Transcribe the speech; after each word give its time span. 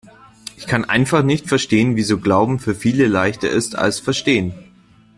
Ich 0.57 0.65
kann 0.65 0.83
einfach 0.85 1.21
nicht 1.21 1.47
verstehen, 1.47 1.95
wieso 1.95 2.17
Glauben 2.17 2.57
für 2.57 2.73
viele 2.73 3.05
leichter 3.05 3.51
ist 3.51 3.75
als 3.75 3.99
Verstehen. 3.99 4.51